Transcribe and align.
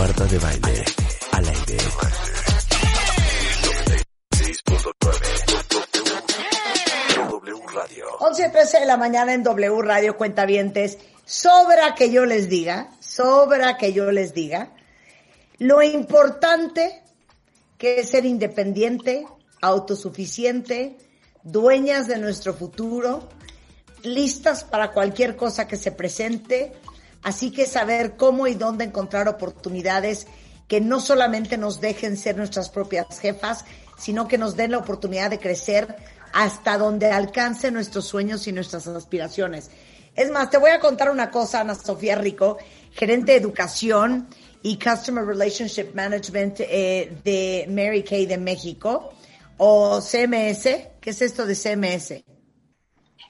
Marta 0.00 0.24
de 0.24 0.38
Baile, 0.38 0.84
al 1.32 1.46
aire. 1.46 1.76
11 8.20 8.48
13 8.48 8.80
de 8.80 8.86
la 8.86 8.96
mañana 8.96 9.34
en 9.34 9.42
W 9.42 9.82
Radio 9.82 10.16
Cuentavientes. 10.16 10.96
Sobra 11.26 11.94
que 11.94 12.10
yo 12.10 12.24
les 12.24 12.48
diga, 12.48 12.88
sobra 12.98 13.76
que 13.76 13.92
yo 13.92 14.10
les 14.10 14.32
diga, 14.32 14.70
lo 15.58 15.82
importante 15.82 17.02
que 17.76 18.00
es 18.00 18.08
ser 18.08 18.24
independiente, 18.24 19.26
autosuficiente, 19.60 20.96
dueñas 21.42 22.08
de 22.08 22.16
nuestro 22.16 22.54
futuro, 22.54 23.28
listas 24.02 24.64
para 24.64 24.92
cualquier 24.92 25.36
cosa 25.36 25.68
que 25.68 25.76
se 25.76 25.92
presente, 25.92 26.72
así 27.22 27.50
que 27.50 27.66
saber 27.66 28.16
cómo 28.16 28.46
y 28.46 28.54
dónde 28.54 28.84
encontrar 28.84 29.28
oportunidades 29.28 30.26
que 30.68 30.80
no 30.80 31.00
solamente 31.00 31.58
nos 31.58 31.80
dejen 31.80 32.16
ser 32.16 32.36
nuestras 32.36 32.70
propias 32.70 33.18
jefas, 33.18 33.64
sino 33.98 34.28
que 34.28 34.38
nos 34.38 34.56
den 34.56 34.70
la 34.70 34.78
oportunidad 34.78 35.30
de 35.30 35.40
crecer 35.40 35.96
hasta 36.32 36.78
donde 36.78 37.10
alcance 37.10 37.70
nuestros 37.70 38.06
sueños 38.06 38.46
y 38.46 38.52
nuestras 38.52 38.86
aspiraciones. 38.86 39.70
Es 40.14 40.30
más, 40.30 40.50
te 40.50 40.58
voy 40.58 40.70
a 40.70 40.80
contar 40.80 41.10
una 41.10 41.30
cosa, 41.30 41.60
Ana 41.60 41.74
Sofía 41.74 42.14
Rico, 42.16 42.58
gerente 42.92 43.32
de 43.32 43.38
educación 43.38 44.28
y 44.62 44.78
Customer 44.78 45.24
Relationship 45.24 45.94
Management 45.94 46.60
eh, 46.60 47.16
de 47.24 47.66
Mary 47.68 48.02
Kay 48.02 48.26
de 48.26 48.38
México, 48.38 49.12
o 49.56 50.00
CMS. 50.00 50.62
¿Qué 51.00 51.10
es 51.10 51.22
esto 51.22 51.46
de 51.46 51.54
CMS? 51.54 52.24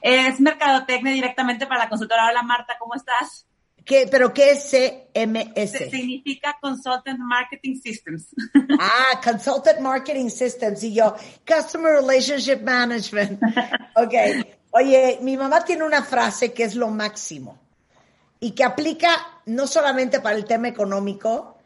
Es 0.03 0.41
Mercadotecnia 0.41 1.13
directamente 1.13 1.67
para 1.67 1.85
la 1.85 1.89
consultora. 1.89 2.29
Hola 2.29 2.43
Marta, 2.43 2.77
¿cómo 2.79 2.95
estás? 2.95 3.47
¿Qué, 3.91 4.07
¿Pero 4.09 4.33
qué 4.33 4.53
es 4.53 4.71
CMS? 4.71 5.91
Significa 5.91 6.57
Consultant 6.63 7.19
Marketing 7.19 7.75
Systems. 7.75 8.29
Ah, 8.79 9.21
Consultant 9.21 9.81
Marketing 9.81 10.29
Systems. 10.29 10.85
Y 10.85 10.95
yo, 10.95 11.17
Customer 11.45 11.95
Relationship 11.95 12.63
Management. 12.63 13.43
Ok. 13.97 14.15
Oye, 14.71 15.19
mi 15.23 15.37
mamá 15.37 15.65
tiene 15.65 15.83
una 15.83 16.05
frase 16.05 16.53
que 16.53 16.63
es 16.63 16.77
lo 16.77 16.87
máximo 16.87 17.59
y 18.39 18.53
que 18.53 18.63
aplica 18.63 19.43
no 19.47 19.67
solamente 19.67 20.21
para 20.21 20.37
el 20.37 20.45
tema 20.45 20.69
económico, 20.69 21.59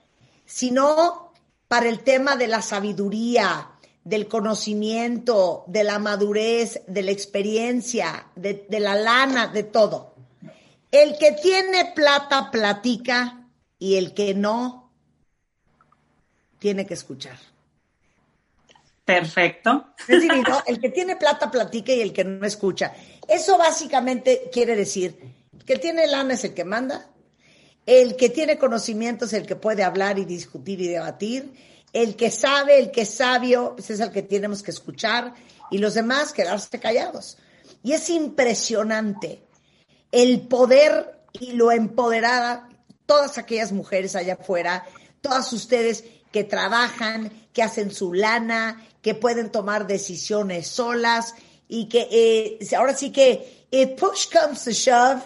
sino 0.46 1.30
para 1.68 1.90
el 1.90 2.00
tema 2.00 2.36
de 2.36 2.48
la 2.48 2.62
sabiduría, 2.62 3.68
del 4.02 4.28
conocimiento, 4.28 5.64
de 5.66 5.84
la 5.84 5.98
madurez, 5.98 6.80
de 6.86 7.02
la 7.02 7.10
experiencia, 7.10 8.28
de, 8.34 8.66
de 8.66 8.80
la 8.80 8.94
lana, 8.94 9.48
de 9.48 9.64
todo. 9.64 10.13
El 10.94 11.18
que 11.18 11.32
tiene 11.32 11.86
plata 11.86 12.52
platica 12.52 13.48
y 13.80 13.96
el 13.96 14.14
que 14.14 14.32
no 14.32 14.92
tiene 16.60 16.86
que 16.86 16.94
escuchar. 16.94 17.36
Perfecto. 19.04 19.88
Es 19.98 20.06
decir, 20.06 20.48
¿no? 20.48 20.62
el 20.68 20.80
que 20.80 20.90
tiene 20.90 21.16
plata 21.16 21.50
platica 21.50 21.92
y 21.92 22.00
el 22.00 22.12
que 22.12 22.22
no 22.22 22.46
escucha. 22.46 22.94
Eso 23.26 23.58
básicamente 23.58 24.48
quiere 24.52 24.76
decir 24.76 25.18
que 25.66 25.78
tiene 25.78 26.06
lana 26.06 26.34
es 26.34 26.44
el 26.44 26.54
que 26.54 26.64
manda, 26.64 27.10
el 27.86 28.14
que 28.14 28.28
tiene 28.28 28.56
conocimiento 28.56 29.24
es 29.24 29.32
el 29.32 29.48
que 29.48 29.56
puede 29.56 29.82
hablar 29.82 30.20
y 30.20 30.24
discutir 30.24 30.80
y 30.80 30.86
debatir, 30.86 31.54
el 31.92 32.14
que 32.14 32.30
sabe, 32.30 32.78
el 32.78 32.92
que 32.92 33.00
es 33.00 33.10
sabio, 33.10 33.72
pues 33.74 33.90
es 33.90 33.98
el 33.98 34.12
que 34.12 34.22
tenemos 34.22 34.62
que 34.62 34.70
escuchar 34.70 35.34
y 35.72 35.78
los 35.78 35.94
demás 35.94 36.32
quedarse 36.32 36.78
callados. 36.78 37.36
Y 37.82 37.94
es 37.94 38.08
impresionante 38.10 39.43
el 40.14 40.42
poder 40.42 41.20
y 41.32 41.52
lo 41.52 41.72
empoderada 41.72 42.68
todas 43.04 43.36
aquellas 43.36 43.72
mujeres 43.72 44.14
allá 44.14 44.34
afuera, 44.34 44.86
todas 45.20 45.52
ustedes 45.52 46.04
que 46.30 46.44
trabajan, 46.44 47.32
que 47.52 47.64
hacen 47.64 47.90
su 47.90 48.14
lana, 48.14 48.80
que 49.02 49.16
pueden 49.16 49.50
tomar 49.50 49.88
decisiones 49.88 50.68
solas 50.68 51.34
y 51.66 51.88
que 51.88 52.08
eh, 52.12 52.76
ahora 52.76 52.94
sí 52.94 53.10
que 53.10 53.66
if 53.72 54.00
push 54.00 54.28
comes 54.32 54.62
to 54.62 54.70
shove, 54.70 55.20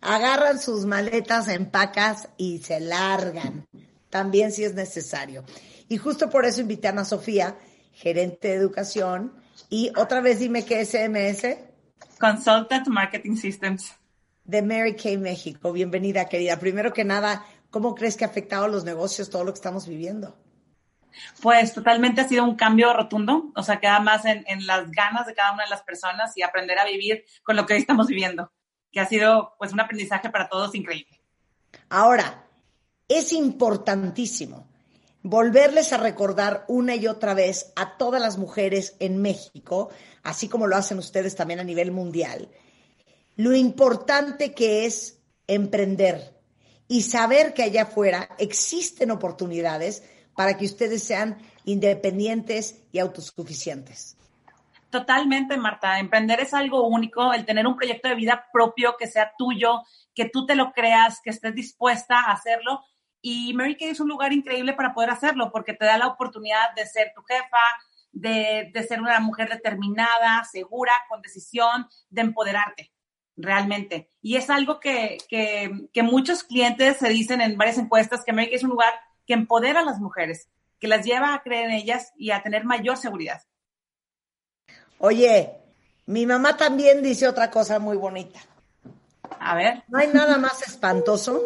agarran 0.00 0.58
sus 0.58 0.86
maletas, 0.86 1.48
empacas 1.48 2.30
y 2.38 2.60
se 2.60 2.80
largan, 2.80 3.66
también 4.08 4.52
si 4.52 4.64
es 4.64 4.72
necesario. 4.72 5.44
Y 5.88 5.98
justo 5.98 6.30
por 6.30 6.46
eso 6.46 6.62
invité 6.62 6.88
a 6.88 6.92
Ana 6.92 7.04
Sofía, 7.04 7.58
gerente 7.92 8.48
de 8.48 8.54
educación, 8.54 9.34
y 9.68 9.92
otra 9.96 10.22
vez 10.22 10.38
dime 10.38 10.64
qué 10.64 10.80
es. 10.80 10.96
Consultant 12.18 12.88
Marketing 12.88 13.36
Systems. 13.36 13.99
De 14.50 14.62
Mary 14.62 14.96
Kay 14.96 15.16
México. 15.16 15.72
Bienvenida, 15.72 16.28
querida. 16.28 16.58
Primero 16.58 16.92
que 16.92 17.04
nada, 17.04 17.46
¿cómo 17.70 17.94
crees 17.94 18.16
que 18.16 18.24
ha 18.24 18.26
afectado 18.26 18.64
a 18.64 18.68
los 18.68 18.82
negocios 18.82 19.30
todo 19.30 19.44
lo 19.44 19.52
que 19.52 19.58
estamos 19.58 19.86
viviendo? 19.86 20.36
Pues 21.40 21.72
totalmente 21.72 22.20
ha 22.20 22.26
sido 22.26 22.42
un 22.42 22.56
cambio 22.56 22.92
rotundo, 22.92 23.52
o 23.54 23.62
sea, 23.62 23.78
queda 23.78 24.00
más 24.00 24.24
en, 24.24 24.42
en, 24.48 24.66
las 24.66 24.90
ganas 24.90 25.28
de 25.28 25.34
cada 25.34 25.52
una 25.52 25.62
de 25.62 25.70
las 25.70 25.82
personas 25.82 26.36
y 26.36 26.42
aprender 26.42 26.80
a 26.80 26.84
vivir 26.84 27.24
con 27.44 27.54
lo 27.54 27.64
que 27.64 27.74
hoy 27.74 27.80
estamos 27.80 28.08
viviendo, 28.08 28.50
que 28.90 28.98
ha 28.98 29.06
sido 29.06 29.54
pues 29.56 29.72
un 29.72 29.78
aprendizaje 29.78 30.30
para 30.30 30.48
todos 30.48 30.74
increíble. 30.74 31.20
Ahora, 31.88 32.44
es 33.06 33.32
importantísimo 33.32 34.66
volverles 35.22 35.92
a 35.92 35.98
recordar 35.98 36.64
una 36.66 36.96
y 36.96 37.06
otra 37.06 37.34
vez 37.34 37.72
a 37.76 37.96
todas 37.96 38.20
las 38.20 38.36
mujeres 38.36 38.96
en 38.98 39.22
México, 39.22 39.90
así 40.24 40.48
como 40.48 40.66
lo 40.66 40.74
hacen 40.74 40.98
ustedes 40.98 41.36
también 41.36 41.60
a 41.60 41.64
nivel 41.64 41.92
mundial, 41.92 42.48
lo 43.36 43.54
importante 43.54 44.54
que 44.54 44.86
es 44.86 45.20
emprender 45.46 46.40
y 46.88 47.02
saber 47.02 47.54
que 47.54 47.62
allá 47.62 47.82
afuera 47.82 48.28
existen 48.38 49.10
oportunidades 49.10 50.02
para 50.34 50.56
que 50.56 50.64
ustedes 50.64 51.02
sean 51.02 51.38
independientes 51.64 52.82
y 52.92 52.98
autosuficientes. 52.98 54.16
Totalmente, 54.90 55.56
Marta. 55.56 56.00
Emprender 56.00 56.40
es 56.40 56.52
algo 56.52 56.88
único, 56.88 57.32
el 57.32 57.46
tener 57.46 57.66
un 57.66 57.76
proyecto 57.76 58.08
de 58.08 58.16
vida 58.16 58.48
propio 58.52 58.96
que 58.98 59.06
sea 59.06 59.32
tuyo, 59.38 59.82
que 60.14 60.28
tú 60.28 60.46
te 60.46 60.56
lo 60.56 60.72
creas, 60.72 61.20
que 61.22 61.30
estés 61.30 61.54
dispuesta 61.54 62.20
a 62.20 62.32
hacerlo. 62.32 62.84
Y 63.22 63.54
Mary 63.54 63.76
Kay 63.76 63.90
es 63.90 64.00
un 64.00 64.08
lugar 64.08 64.32
increíble 64.32 64.72
para 64.72 64.92
poder 64.92 65.10
hacerlo 65.10 65.52
porque 65.52 65.74
te 65.74 65.84
da 65.84 65.96
la 65.96 66.08
oportunidad 66.08 66.74
de 66.74 66.86
ser 66.86 67.12
tu 67.14 67.22
jefa, 67.22 67.62
de, 68.10 68.70
de 68.74 68.82
ser 68.82 69.00
una 69.00 69.20
mujer 69.20 69.48
determinada, 69.48 70.42
segura, 70.44 70.92
con 71.08 71.22
decisión, 71.22 71.86
de 72.08 72.22
empoderarte 72.22 72.90
realmente. 73.42 74.10
Y 74.22 74.36
es 74.36 74.50
algo 74.50 74.80
que, 74.80 75.18
que, 75.28 75.88
que, 75.92 76.02
muchos 76.02 76.44
clientes 76.44 76.98
se 76.98 77.08
dicen 77.08 77.40
en 77.40 77.56
varias 77.56 77.78
encuestas 77.78 78.22
que 78.24 78.34
Kay 78.34 78.50
es 78.52 78.62
un 78.62 78.70
lugar 78.70 78.92
que 79.26 79.34
empodera 79.34 79.80
a 79.80 79.84
las 79.84 79.98
mujeres, 79.98 80.48
que 80.78 80.88
las 80.88 81.04
lleva 81.04 81.34
a 81.34 81.42
creer 81.42 81.66
en 81.66 81.72
ellas 81.72 82.12
y 82.16 82.30
a 82.30 82.42
tener 82.42 82.64
mayor 82.64 82.96
seguridad. 82.96 83.42
Oye, 84.98 85.50
mi 86.06 86.26
mamá 86.26 86.56
también 86.56 87.02
dice 87.02 87.28
otra 87.28 87.50
cosa 87.50 87.78
muy 87.78 87.96
bonita. 87.96 88.40
A 89.38 89.54
ver. 89.54 89.82
No 89.88 89.98
hay 89.98 90.08
nada 90.08 90.38
más 90.38 90.62
espantoso 90.66 91.40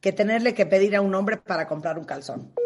que 0.00 0.12
tenerle 0.12 0.54
que 0.54 0.66
pedir 0.66 0.94
a 0.96 1.00
un 1.00 1.14
hombre 1.14 1.36
para 1.36 1.66
comprar 1.66 1.98
un 1.98 2.04
calzón. 2.04 2.52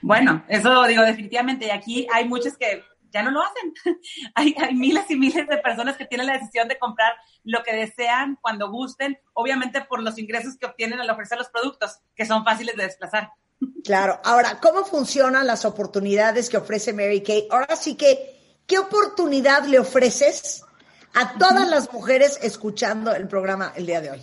Bueno, 0.00 0.42
eso 0.48 0.84
digo 0.84 1.02
definitivamente. 1.02 1.66
Y 1.66 1.70
aquí 1.70 2.06
hay 2.10 2.26
muchas 2.26 2.56
que 2.56 2.82
ya 3.12 3.22
no 3.22 3.30
lo 3.30 3.42
hacen. 3.42 3.74
hay, 4.34 4.54
hay, 4.58 4.74
miles 4.74 5.10
y 5.10 5.16
miles 5.16 5.46
de 5.46 5.58
personas 5.58 5.96
que 5.96 6.06
tienen 6.06 6.26
la 6.26 6.34
decisión 6.34 6.68
de 6.68 6.78
comprar 6.78 7.14
lo 7.44 7.62
que 7.62 7.74
desean 7.74 8.38
cuando 8.40 8.70
gusten, 8.70 9.18
obviamente 9.32 9.80
por 9.82 10.02
los 10.02 10.18
ingresos 10.18 10.56
que 10.56 10.66
obtienen 10.66 11.00
al 11.00 11.10
ofrecer 11.10 11.38
los 11.38 11.48
productos, 11.48 11.98
que 12.14 12.26
son 12.26 12.44
fáciles 12.44 12.76
de 12.76 12.84
desplazar. 12.84 13.32
Claro. 13.84 14.20
Ahora, 14.24 14.58
¿cómo 14.60 14.84
funcionan 14.84 15.46
las 15.46 15.64
oportunidades 15.64 16.48
que 16.48 16.56
ofrece 16.56 16.92
Mary 16.92 17.22
Kay? 17.22 17.48
Ahora 17.50 17.76
sí 17.76 17.94
que, 17.94 18.58
¿qué 18.66 18.78
oportunidad 18.78 19.64
le 19.64 19.78
ofreces 19.78 20.64
a 21.14 21.36
todas 21.38 21.68
las 21.68 21.92
mujeres 21.92 22.38
escuchando 22.42 23.14
el 23.14 23.28
programa 23.28 23.72
el 23.76 23.86
día 23.86 24.00
de 24.00 24.10
hoy? 24.12 24.22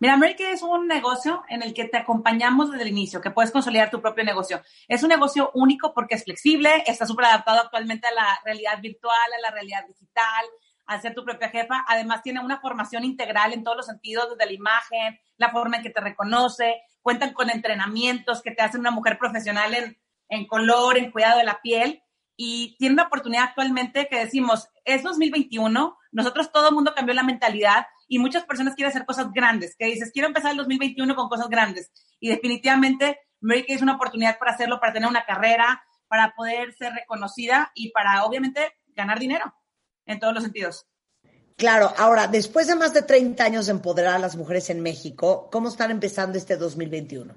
Mira, 0.00 0.16
Kay 0.20 0.46
es 0.52 0.62
un 0.62 0.86
negocio 0.86 1.42
en 1.48 1.62
el 1.62 1.74
que 1.74 1.86
te 1.86 1.96
acompañamos 1.96 2.70
desde 2.70 2.84
el 2.84 2.90
inicio, 2.90 3.20
que 3.20 3.32
puedes 3.32 3.50
consolidar 3.50 3.90
tu 3.90 4.00
propio 4.00 4.22
negocio. 4.22 4.62
Es 4.86 5.02
un 5.02 5.08
negocio 5.08 5.50
único 5.54 5.92
porque 5.92 6.14
es 6.14 6.22
flexible, 6.22 6.84
está 6.86 7.04
súper 7.04 7.26
adaptado 7.26 7.62
actualmente 7.62 8.06
a 8.06 8.14
la 8.14 8.40
realidad 8.44 8.80
virtual, 8.80 9.16
a 9.36 9.40
la 9.40 9.50
realidad 9.50 9.84
digital, 9.88 10.44
a 10.86 11.00
ser 11.00 11.14
tu 11.14 11.24
propia 11.24 11.48
jefa. 11.48 11.84
Además, 11.88 12.22
tiene 12.22 12.38
una 12.38 12.60
formación 12.60 13.02
integral 13.02 13.52
en 13.52 13.64
todos 13.64 13.76
los 13.76 13.86
sentidos, 13.86 14.30
desde 14.30 14.46
la 14.46 14.52
imagen, 14.52 15.18
la 15.36 15.50
forma 15.50 15.78
en 15.78 15.82
que 15.82 15.90
te 15.90 16.00
reconoce. 16.00 16.80
Cuentan 17.02 17.32
con 17.32 17.50
entrenamientos 17.50 18.40
que 18.40 18.52
te 18.52 18.62
hacen 18.62 18.80
una 18.80 18.92
mujer 18.92 19.18
profesional 19.18 19.74
en, 19.74 19.98
en 20.28 20.46
color, 20.46 20.96
en 20.96 21.10
cuidado 21.10 21.38
de 21.38 21.44
la 21.44 21.60
piel. 21.60 22.04
Y 22.36 22.76
tiene 22.78 22.94
una 22.94 23.08
oportunidad 23.08 23.46
actualmente 23.46 24.06
que 24.08 24.20
decimos, 24.20 24.68
es 24.84 25.02
2021, 25.02 25.98
nosotros 26.12 26.52
todo 26.52 26.68
el 26.68 26.74
mundo 26.76 26.94
cambió 26.94 27.12
la 27.16 27.24
mentalidad 27.24 27.88
y 28.08 28.18
muchas 28.18 28.44
personas 28.44 28.74
quieren 28.74 28.90
hacer 28.90 29.04
cosas 29.04 29.30
grandes, 29.32 29.76
que 29.76 29.86
dices, 29.86 30.10
quiero 30.12 30.28
empezar 30.28 30.50
el 30.50 30.56
2021 30.56 31.14
con 31.14 31.28
cosas 31.28 31.48
grandes. 31.48 31.92
Y 32.18 32.30
definitivamente 32.30 33.20
Mary 33.40 33.64
Kay 33.64 33.76
es 33.76 33.82
una 33.82 33.96
oportunidad 33.96 34.38
para 34.38 34.52
hacerlo, 34.52 34.80
para 34.80 34.94
tener 34.94 35.08
una 35.08 35.24
carrera, 35.24 35.82
para 36.08 36.34
poder 36.34 36.74
ser 36.74 36.92
reconocida 36.94 37.70
y 37.74 37.90
para 37.90 38.24
obviamente 38.24 38.72
ganar 38.88 39.18
dinero 39.18 39.54
en 40.06 40.18
todos 40.18 40.34
los 40.34 40.42
sentidos. 40.42 40.86
Claro, 41.56 41.92
ahora, 41.98 42.28
después 42.28 42.66
de 42.68 42.76
más 42.76 42.94
de 42.94 43.02
30 43.02 43.44
años 43.44 43.66
de 43.66 43.72
empoderar 43.72 44.14
a 44.14 44.18
las 44.18 44.36
mujeres 44.36 44.70
en 44.70 44.80
México, 44.80 45.48
¿cómo 45.50 45.68
están 45.68 45.90
empezando 45.90 46.38
este 46.38 46.56
2021? 46.56 47.34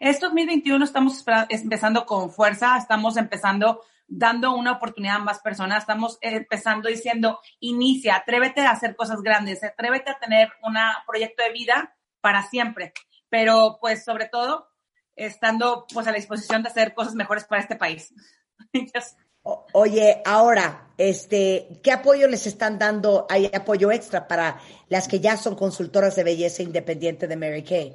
Este 0.00 0.26
2021 0.26 0.84
estamos 0.84 1.24
empezando 1.50 2.04
con 2.04 2.30
fuerza, 2.30 2.76
estamos 2.78 3.16
empezando 3.16 3.82
dando 4.06 4.54
una 4.54 4.72
oportunidad 4.72 5.16
a 5.16 5.20
más 5.20 5.40
personas, 5.40 5.78
estamos 5.78 6.18
empezando 6.20 6.88
diciendo, 6.88 7.40
inicia, 7.60 8.16
atrévete 8.16 8.60
a 8.60 8.70
hacer 8.70 8.96
cosas 8.96 9.22
grandes, 9.22 9.64
atrévete 9.64 10.10
a 10.10 10.18
tener 10.18 10.50
un 10.62 10.74
proyecto 11.06 11.42
de 11.42 11.52
vida 11.52 11.96
para 12.20 12.42
siempre, 12.42 12.92
pero 13.28 13.78
pues 13.80 14.04
sobre 14.04 14.28
todo 14.28 14.68
estando 15.16 15.86
pues 15.92 16.06
a 16.06 16.10
la 16.10 16.16
disposición 16.16 16.62
de 16.62 16.68
hacer 16.68 16.94
cosas 16.94 17.14
mejores 17.14 17.44
para 17.44 17.62
este 17.62 17.76
país. 17.76 18.12
Oye, 19.74 20.22
ahora, 20.24 20.88
este, 20.96 21.80
¿qué 21.82 21.92
apoyo 21.92 22.28
les 22.28 22.46
están 22.46 22.78
dando? 22.78 23.26
¿Hay 23.28 23.50
apoyo 23.52 23.92
extra 23.92 24.26
para 24.26 24.58
las 24.88 25.06
que 25.06 25.20
ya 25.20 25.36
son 25.36 25.54
consultoras 25.54 26.16
de 26.16 26.24
belleza 26.24 26.62
independiente 26.62 27.28
de 27.28 27.36
Mary 27.36 27.62
Kay? 27.62 27.94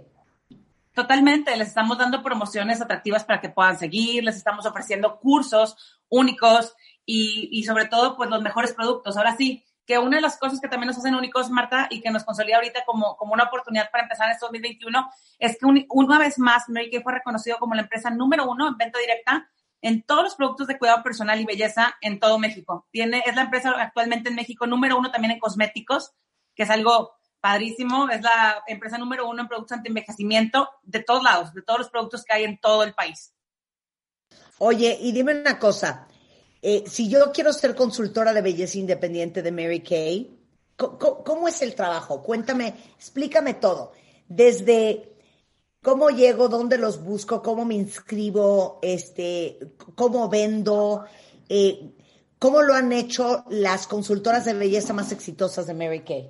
Totalmente, 0.94 1.56
les 1.58 1.70
estamos 1.70 1.98
dando 1.98 2.22
promociones 2.22 2.82
atractivas 2.82 3.24
para 3.24 3.42
que 3.42 3.50
puedan 3.50 3.80
seguir, 3.80 4.24
les 4.24 4.36
estamos 4.36 4.66
ofreciendo 4.68 5.20
cursos 5.20 5.99
únicos 6.10 6.76
y, 7.06 7.50
y 7.52 7.64
sobre 7.64 7.86
todo, 7.86 8.18
pues 8.18 8.30
los 8.30 8.42
mejores 8.42 8.74
productos. 8.74 9.18
Ahora 9.18 9.36
sí, 9.36 9.64
que 9.90 9.98
una 9.98 10.18
de 10.18 10.22
las 10.22 10.38
cosas 10.38 10.62
que 10.62 10.68
también 10.68 10.88
nos 10.88 11.00
hacen 11.00 11.16
únicos, 11.16 11.50
Marta, 11.50 11.88
y 11.90 12.02
que 12.02 12.12
nos 12.12 12.24
consolida 12.24 12.58
ahorita 12.58 12.86
como, 12.86 13.18
como 13.18 13.34
una 13.34 13.46
oportunidad 13.46 13.90
para 13.90 14.04
empezar 14.04 14.30
este 14.30 14.46
2021, 14.46 15.10
es 15.40 15.58
que 15.58 15.66
una 15.90 16.20
vez 16.20 16.38
más 16.38 16.70
Mary 16.70 16.92
Kay 16.92 17.02
fue 17.02 17.14
reconocido 17.14 17.58
como 17.58 17.74
la 17.74 17.82
empresa 17.82 18.12
número 18.12 18.48
uno 18.48 18.68
en 18.68 18.78
venta 18.78 19.00
directa 19.00 19.50
en 19.82 20.04
todos 20.04 20.24
los 20.24 20.36
productos 20.36 20.68
de 20.68 20.78
cuidado 20.78 21.02
personal 21.02 21.40
y 21.40 21.46
belleza 21.46 21.96
en 22.02 22.20
todo 22.20 22.38
México. 22.38 22.88
Tiene, 22.92 23.24
es 23.26 23.36
la 23.36 23.42
empresa 23.42 23.72
actualmente 23.80 24.30
en 24.30 24.36
México 24.36 24.68
número 24.68 24.96
uno 24.96 25.10
también 25.10 25.32
en 25.32 25.40
cosméticos, 25.40 26.12
que 26.54 26.64
es 26.64 26.70
algo 26.70 27.14
padrísimo. 27.42 28.10
Es 28.10 28.22
la 28.22 28.64
empresa 28.68 28.98
número 28.98 29.28
uno 29.28 29.42
en 29.42 29.48
productos 29.48 29.78
anti-envejecimiento 29.78 30.70
de 30.84 31.04
todos 31.04 31.24
lados, 31.24 31.54
de 31.54 31.62
todos 31.62 31.80
los 31.80 31.90
productos 31.90 32.24
que 32.24 32.34
hay 32.34 32.44
en 32.44 32.60
todo 32.60 32.84
el 32.84 32.94
país. 32.94 33.34
Oye, 34.60 34.98
y 35.02 35.12
dime 35.12 35.40
una 35.40 35.58
cosa. 35.58 36.08
Eh, 36.62 36.84
si 36.88 37.10
yo 37.10 37.32
quiero 37.32 37.52
ser 37.54 37.76
consultora 37.76 38.34
de 38.34 38.42
belleza 38.42 38.78
independiente 38.78 39.42
de 39.42 39.52
Mary 39.52 39.82
Kay, 39.82 40.38
¿cómo, 40.76 41.48
es 41.48 41.62
el 41.62 41.76
trabajo? 41.76 42.22
Cuéntame, 42.22 42.74
explícame 42.96 43.56
todo. 43.56 43.94
Desde 44.28 45.10
¿Cómo 45.82 46.10
llego? 46.10 46.50
¿Dónde 46.50 46.78
los 46.78 47.02
busco? 47.02 47.42
¿Cómo 47.42 47.64
me 47.64 47.76
inscribo? 47.76 48.80
Este, 48.82 49.58
¿Cómo 49.96 50.28
vendo? 50.28 51.06
Eh, 51.48 51.96
¿Cómo 52.38 52.62
lo 52.62 52.74
han 52.74 52.92
hecho 52.92 53.46
las 53.50 53.88
consultoras 53.88 54.44
de 54.44 54.54
belleza 54.54 54.92
más 54.92 55.14
exitosas 55.14 55.68
de 55.68 55.74
Mary 55.74 56.02
Kay? 56.02 56.30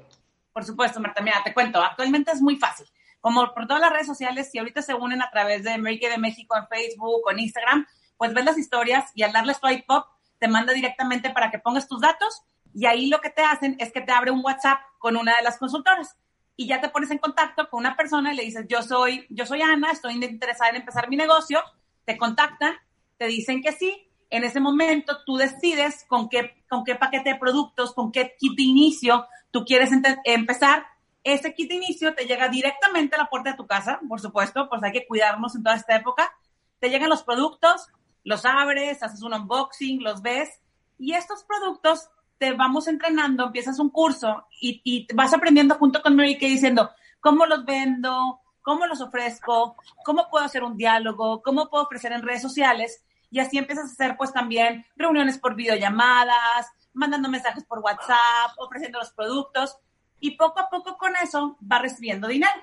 Por 0.54 0.66
supuesto, 0.66 1.00
Marta. 1.00 1.24
Mira, 1.24 1.42
te 1.44 1.54
cuento. 1.54 1.82
Actualmente 1.82 2.32
es 2.32 2.42
muy 2.42 2.58
fácil. 2.58 2.86
Como 3.20 3.52
por 3.54 3.66
todas 3.66 3.82
las 3.82 3.92
redes 3.92 4.08
sociales, 4.08 4.50
si 4.52 4.60
ahorita 4.60 4.84
se 4.84 4.94
unen 4.94 5.22
a 5.24 5.32
través 5.32 5.64
de 5.64 5.78
Mary 5.80 6.00
Kay 6.00 6.12
de 6.12 6.18
México 6.20 6.56
en 6.56 6.68
Facebook 6.68 7.22
o 7.26 7.32
en 7.32 7.40
Instagram, 7.40 7.88
pues 8.20 8.34
ves 8.34 8.46
las 8.46 8.58
historias 8.58 9.12
y 9.16 9.24
al 9.24 9.32
darle 9.32 9.54
swipe 9.56 9.86
up 9.88 10.04
te 10.38 10.48
manda 10.48 10.74
directamente 10.74 11.32
para 11.32 11.50
que 11.50 11.58
pongas 11.58 11.88
tus 11.88 12.02
datos 12.02 12.44
y 12.74 12.86
ahí 12.86 13.08
lo 13.08 13.22
que 13.22 13.30
te 13.30 13.42
hacen 13.42 13.78
es 13.80 13.92
que 13.92 14.02
te 14.02 14.12
abre 14.12 14.30
un 14.30 14.44
WhatsApp 14.44 14.80
con 15.00 15.18
una 15.18 15.36
de 15.36 15.42
las 15.42 15.58
consultoras 15.58 16.18
y 16.56 16.68
ya 16.68 16.82
te 16.82 16.90
pones 16.90 17.10
en 17.12 17.20
contacto 17.20 17.70
con 17.70 17.80
una 17.80 17.96
persona 17.96 18.34
y 18.34 18.36
le 18.36 18.44
dices, 18.44 18.66
yo 18.68 18.84
soy, 18.84 19.26
yo 19.30 19.46
soy 19.46 19.62
Ana, 19.62 19.92
estoy 19.92 20.14
interesada 20.14 20.72
en 20.72 20.76
empezar 20.76 21.10
mi 21.10 21.16
negocio, 21.16 21.62
te 22.04 22.18
contactan, 22.18 22.76
te 23.18 23.28
dicen 23.28 23.62
que 23.62 23.72
sí, 23.72 24.10
en 24.30 24.44
ese 24.44 24.60
momento 24.60 25.20
tú 25.26 25.38
decides 25.38 26.06
con 26.10 26.28
qué, 26.28 26.64
con 26.70 26.84
qué 26.84 26.96
paquete 26.96 27.30
de 27.30 27.40
productos, 27.40 27.94
con 27.94 28.12
qué 28.12 28.36
kit 28.38 28.58
de 28.58 28.64
inicio 28.64 29.26
tú 29.52 29.64
quieres 29.64 29.92
empezar. 30.26 30.86
Ese 31.24 31.54
kit 31.54 31.70
de 31.70 31.76
inicio 31.76 32.14
te 32.14 32.26
llega 32.26 32.50
directamente 32.50 33.16
a 33.16 33.20
la 33.20 33.30
puerta 33.30 33.52
de 33.52 33.58
tu 33.58 33.66
casa, 33.66 34.00
por 34.08 34.20
supuesto, 34.20 34.68
pues 34.70 34.84
hay 34.84 34.92
que 34.92 35.08
cuidarnos 35.08 35.56
en 35.56 35.64
toda 35.64 35.76
esta 35.76 35.96
época. 35.96 36.32
Te 36.80 36.90
llegan 36.90 37.10
los 37.10 37.24
productos, 37.24 37.88
los 38.30 38.46
abres, 38.46 39.02
haces 39.02 39.24
un 39.24 39.34
unboxing, 39.34 40.04
los 40.04 40.22
ves 40.22 40.62
y 41.00 41.14
estos 41.14 41.44
productos 41.44 42.10
te 42.38 42.54
vamos 42.54 42.88
entrenando, 42.88 43.48
empiezas 43.48 43.80
un 43.80 43.90
curso 43.90 44.46
y, 44.62 44.82
y 44.84 45.08
vas 45.16 45.34
aprendiendo 45.34 45.74
junto 45.76 46.00
con 46.04 46.16
Mary 46.16 46.38
Kay 46.38 46.52
diciendo 46.52 46.92
cómo 47.20 47.48
los 47.48 47.66
vendo, 47.66 48.40
cómo 48.62 48.86
los 48.86 49.02
ofrezco, 49.02 49.76
cómo 50.06 50.30
puedo 50.30 50.46
hacer 50.46 50.64
un 50.64 50.78
diálogo, 50.78 51.42
cómo 51.42 51.72
puedo 51.72 51.86
ofrecer 51.86 52.12
en 52.12 52.22
redes 52.22 52.44
sociales. 52.44 53.04
Y 53.32 53.40
así 53.40 53.58
empiezas 53.58 53.90
a 53.90 53.94
hacer 53.94 54.16
pues 54.16 54.32
también 54.32 54.86
reuniones 54.96 55.40
por 55.40 55.56
videollamadas, 55.56 56.68
mandando 56.94 57.30
mensajes 57.30 57.66
por 57.66 57.80
WhatsApp, 57.80 58.52
ofreciendo 58.60 59.00
los 59.00 59.12
productos. 59.12 59.76
Y 60.20 60.38
poco 60.38 60.60
a 60.60 60.70
poco 60.70 60.98
con 60.98 61.14
eso 61.16 61.58
va 61.60 61.80
recibiendo 61.80 62.28
dinero. 62.28 62.62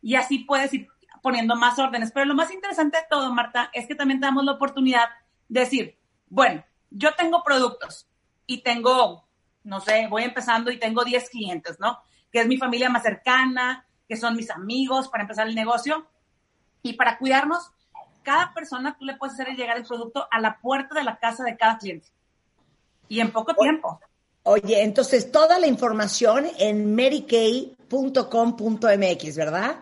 Y 0.00 0.14
así 0.14 0.38
puedes 0.38 0.72
ir 0.74 0.86
poniendo 1.22 1.56
más 1.56 1.78
órdenes. 1.78 2.12
Pero 2.12 2.26
lo 2.26 2.34
más 2.34 2.52
interesante 2.52 2.98
de 2.98 3.04
todo, 3.10 3.32
Marta, 3.32 3.70
es 3.72 3.86
que 3.86 3.94
también 3.94 4.20
te 4.20 4.26
damos 4.26 4.44
la 4.44 4.52
oportunidad 4.52 5.08
de 5.48 5.60
decir, 5.60 5.98
bueno, 6.28 6.64
yo 6.90 7.14
tengo 7.14 7.42
productos, 7.42 8.08
y 8.48 8.62
tengo, 8.62 9.28
no 9.62 9.80
sé, 9.80 10.08
voy 10.08 10.24
empezando 10.24 10.72
y 10.72 10.80
tengo 10.80 11.04
10 11.04 11.28
clientes, 11.28 11.78
¿no? 11.78 12.00
Que 12.32 12.40
es 12.40 12.48
mi 12.48 12.56
familia 12.56 12.88
más 12.88 13.04
cercana, 13.04 13.86
que 14.08 14.16
son 14.16 14.34
mis 14.34 14.50
amigos 14.50 15.06
para 15.08 15.22
empezar 15.22 15.46
el 15.46 15.54
negocio. 15.54 16.08
Y 16.82 16.94
para 16.94 17.18
cuidarnos, 17.18 17.70
cada 18.22 18.54
persona 18.54 18.96
tú 18.98 19.04
le 19.04 19.16
puedes 19.16 19.34
hacer 19.34 19.54
llegar 19.54 19.76
el 19.76 19.84
producto 19.84 20.26
a 20.30 20.40
la 20.40 20.58
puerta 20.58 20.94
de 20.94 21.04
la 21.04 21.18
casa 21.18 21.44
de 21.44 21.58
cada 21.58 21.76
cliente. 21.78 22.08
Y 23.08 23.20
en 23.20 23.30
poco 23.30 23.54
tiempo. 23.54 24.00
Oye, 24.44 24.82
entonces 24.82 25.30
toda 25.30 25.58
la 25.58 25.66
información 25.66 26.46
en 26.58 26.94
marykay.com.mx, 26.94 29.36
¿verdad? 29.36 29.76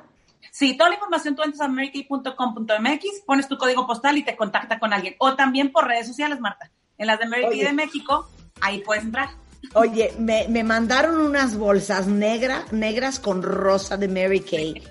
Sí, 0.51 0.77
toda 0.77 0.91
la 0.91 0.97
información 0.97 1.37
tú 1.37 1.43
entras 1.43 1.61
a 1.61 1.69
marykay.com.mx, 1.69 3.21
pones 3.27 3.49
tu 3.49 3.59
código 3.59 3.87
postal 3.87 4.19
y 4.19 4.23
te 4.23 4.37
contacta 4.37 4.79
con 4.79 4.93
alguien. 4.93 5.15
O 5.19 5.35
también 5.35 5.73
por 5.73 5.87
redes 5.87 6.07
sociales, 6.07 6.41
Marta. 6.41 6.71
En 6.99 7.07
las 7.07 7.19
de 7.19 7.27
Mary 7.27 7.45
Kay 7.51 7.63
de 7.63 7.73
México 7.73 8.29
ahí 8.61 8.81
puedes 8.81 9.05
entrar. 9.05 9.29
Oye, 9.75 10.13
me, 10.19 10.47
me 10.49 10.65
mandaron 10.65 11.19
unas 11.19 11.57
bolsas 11.57 12.07
negras, 12.07 12.73
negras 12.73 13.19
con 13.19 13.43
rosa 13.43 13.97
de 13.97 14.09
Mary 14.09 14.41
Kay, 14.41 14.83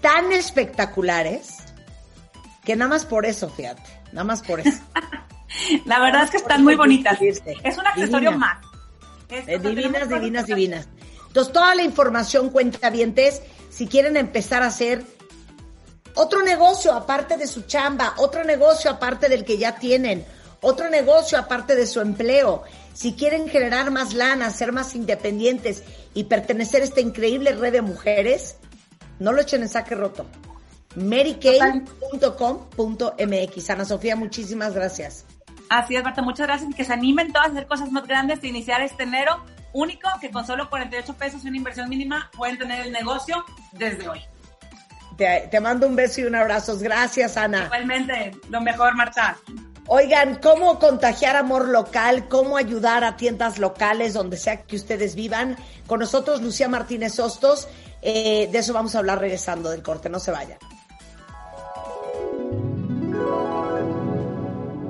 tan 0.00 0.32
espectaculares, 0.32 1.58
que 2.64 2.76
nada 2.76 2.90
más 2.90 3.04
por 3.04 3.26
eso, 3.26 3.48
fíjate, 3.50 3.82
nada 4.12 4.24
más 4.24 4.42
por 4.42 4.60
eso. 4.60 4.82
La 5.84 5.98
verdad 6.00 6.24
es 6.24 6.30
que 6.30 6.36
están 6.36 6.62
muy 6.62 6.76
bonitas. 6.76 7.18
Es 7.20 7.78
un 7.78 7.86
accesorio 7.86 8.32
más. 8.32 8.58
Eh, 9.28 9.58
divinas, 9.58 10.08
divinas, 10.08 10.46
divinas. 10.46 10.88
Entonces, 11.26 11.52
toda 11.52 11.74
la 11.74 11.82
información, 11.82 12.50
cuenta 12.50 12.90
dientes, 12.90 13.42
si 13.70 13.86
quieren 13.86 14.18
empezar 14.18 14.62
a 14.62 14.66
hacer 14.66 15.02
otro 16.14 16.42
negocio 16.42 16.92
aparte 16.92 17.38
de 17.38 17.46
su 17.46 17.62
chamba, 17.62 18.14
otro 18.18 18.44
negocio 18.44 18.90
aparte 18.90 19.28
del 19.28 19.44
que 19.44 19.56
ya 19.56 19.76
tienen, 19.76 20.26
otro 20.60 20.90
negocio 20.90 21.38
aparte 21.38 21.76
de 21.76 21.86
su 21.86 22.00
empleo, 22.00 22.64
si 22.92 23.14
quieren 23.14 23.48
generar 23.48 23.90
más 23.90 24.12
lana, 24.12 24.50
ser 24.50 24.72
más 24.72 24.94
independientes 24.94 25.82
y 26.12 26.24
pertenecer 26.24 26.82
a 26.82 26.84
esta 26.84 27.00
increíble 27.00 27.52
red 27.52 27.72
de 27.72 27.80
mujeres, 27.80 28.56
no 29.18 29.32
lo 29.32 29.40
echen 29.40 29.62
en 29.62 29.68
saque 29.68 29.94
roto. 29.94 30.26
marykay.com.mx. 30.96 33.70
Ana 33.70 33.84
Sofía, 33.84 34.16
muchísimas 34.16 34.74
gracias. 34.74 35.24
Así 35.68 35.94
es, 35.94 36.02
Marta, 36.02 36.22
muchas 36.22 36.48
gracias 36.48 36.70
y 36.70 36.74
que 36.74 36.84
se 36.84 36.92
animen 36.92 37.32
todas 37.32 37.48
a 37.48 37.52
hacer 37.52 37.68
cosas 37.68 37.92
más 37.92 38.04
grandes 38.06 38.42
e 38.42 38.48
iniciar 38.48 38.82
este 38.82 39.04
enero 39.04 39.44
único 39.72 40.08
que 40.20 40.30
con 40.30 40.46
solo 40.46 40.68
48 40.68 41.14
pesos 41.14 41.44
y 41.44 41.48
una 41.48 41.56
inversión 41.56 41.88
mínima 41.88 42.30
pueden 42.36 42.58
tener 42.58 42.86
el 42.86 42.92
negocio 42.92 43.44
desde 43.72 44.08
hoy. 44.08 44.20
Te, 45.16 45.48
te 45.50 45.60
mando 45.60 45.86
un 45.86 45.96
beso 45.96 46.20
y 46.22 46.24
un 46.24 46.34
abrazo. 46.34 46.78
Gracias, 46.78 47.36
Ana. 47.36 47.64
Igualmente, 47.66 48.32
lo 48.48 48.60
mejor, 48.60 48.94
Marta. 48.94 49.36
Oigan, 49.92 50.36
¿cómo 50.36 50.78
contagiar 50.78 51.34
amor 51.36 51.68
local? 51.68 52.28
¿Cómo 52.28 52.56
ayudar 52.56 53.02
a 53.02 53.16
tiendas 53.16 53.58
locales 53.58 54.14
donde 54.14 54.36
sea 54.36 54.62
que 54.62 54.76
ustedes 54.76 55.16
vivan? 55.16 55.56
Con 55.86 55.98
nosotros, 55.98 56.40
Lucía 56.40 56.68
Martínez 56.68 57.18
Hostos. 57.18 57.66
Eh, 58.00 58.48
de 58.52 58.58
eso 58.58 58.72
vamos 58.72 58.94
a 58.94 58.98
hablar 58.98 59.18
regresando 59.18 59.68
del 59.70 59.82
corte. 59.82 60.08
No 60.08 60.20
se 60.20 60.30
vayan. 60.30 60.58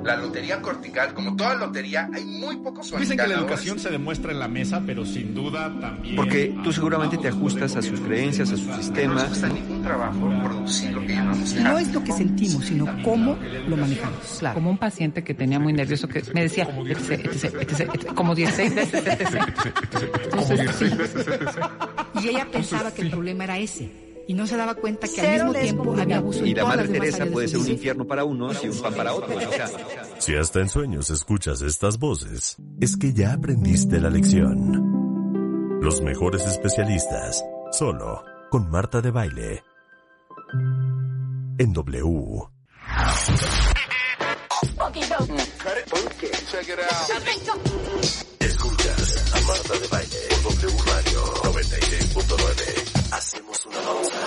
La 0.03 0.17
lotería 0.17 0.61
cortical, 0.61 1.13
como 1.13 1.35
toda 1.35 1.55
lotería, 1.55 2.09
hay 2.13 2.25
muy 2.25 2.57
pocos 2.57 2.91
Dicen 2.97 3.17
que 3.17 3.27
la 3.27 3.35
educación 3.35 3.79
se 3.79 3.89
demuestra 3.89 4.31
en 4.31 4.39
la 4.39 4.47
mesa, 4.47 4.81
pero 4.85 5.05
sin 5.05 5.33
duda 5.33 5.73
también... 5.79 6.15
Porque 6.15 6.55
tú 6.63 6.71
seguramente 6.71 7.17
te 7.17 7.27
ajustas 7.27 7.75
a 7.75 7.81
sus 7.81 7.99
creencias, 7.99 8.51
a 8.51 8.57
su 8.57 8.73
sistema. 8.73 9.15
No 9.15 9.27
cuesta 9.27 9.49
ningún 9.49 9.83
trabajo 9.83 10.29
producir 10.43 10.91
lo 10.91 11.01
que 11.01 11.13
llamamos 11.13 11.53
No 11.55 11.77
es 11.77 11.93
lo 11.93 12.03
que 12.03 12.13
sentimos, 12.13 12.65
sino 12.65 12.85
cómo 13.03 13.37
lo 13.67 13.77
manejamos. 13.77 14.37
Claro. 14.39 14.55
Como 14.55 14.71
un 14.71 14.77
paciente 14.77 15.23
que 15.23 15.33
tenía 15.33 15.59
muy 15.59 15.73
nervioso, 15.73 16.07
que 16.07 16.23
me 16.33 16.43
decía, 16.43 16.65
como 16.65 16.83
16 16.83 17.23
veces, 17.23 17.53
Como 18.15 18.35
16 18.35 18.75
veces, 18.75 18.95
Y 22.21 22.27
ella 22.27 22.47
pensaba 22.51 22.91
que 22.91 23.03
el 23.03 23.09
problema 23.09 23.45
era 23.45 23.57
ese 23.57 24.10
y 24.31 24.33
no 24.33 24.47
se 24.47 24.55
daba 24.55 24.75
cuenta 24.75 25.09
que 25.09 25.19
al 25.19 25.33
mismo 25.33 25.53
tiempo 25.53 25.93
había 25.99 26.17
abuso 26.19 26.45
y 26.45 26.53
la 26.53 26.63
Madre 26.63 26.87
Teresa 26.87 27.25
puede 27.25 27.49
ser 27.49 27.59
un 27.59 27.67
infierno 27.67 28.07
para 28.07 28.23
unos 28.23 28.63
y 28.63 28.69
un 28.69 28.81
pan 28.81 28.93
para 28.93 29.13
otros. 29.13 29.43
Si 30.19 30.33
hasta 30.33 30.61
en 30.61 30.69
sueños 30.69 31.09
escuchas 31.09 31.61
estas 31.61 31.99
voces, 31.99 32.55
es 32.79 32.95
que 32.95 33.11
ya 33.11 33.33
aprendiste 33.33 33.99
la 33.99 34.09
lección. 34.09 35.81
Los 35.81 36.01
mejores 36.01 36.45
especialistas, 36.45 37.43
solo 37.73 38.23
con 38.49 38.71
Marta 38.71 39.01
de 39.01 39.11
Baile. 39.11 39.63
en 41.57 41.73
W. 41.73 42.41
Escuchas 48.39 49.33
a 49.35 49.41
Marta 49.45 49.73
de 49.77 49.87
Baile. 49.89 50.31
Hacemos 53.11 53.65
una 53.65 53.77
pausa. 53.81 54.17